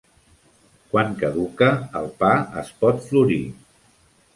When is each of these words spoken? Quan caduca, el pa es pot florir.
Quan 0.93 1.13
caduca, 1.21 1.69
el 2.03 2.11
pa 2.25 2.33
es 2.67 2.77
pot 2.83 3.09
florir. 3.11 3.43